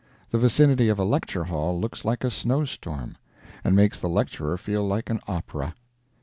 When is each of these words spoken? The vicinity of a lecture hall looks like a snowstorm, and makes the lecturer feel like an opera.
The 0.31 0.39
vicinity 0.39 0.89
of 0.89 0.97
a 0.97 1.03
lecture 1.03 1.43
hall 1.43 1.79
looks 1.79 2.03
like 2.03 2.23
a 2.23 2.31
snowstorm, 2.31 3.17
and 3.63 3.75
makes 3.75 3.99
the 3.99 4.09
lecturer 4.09 4.57
feel 4.57 4.83
like 4.83 5.11
an 5.11 5.19
opera. 5.27 5.75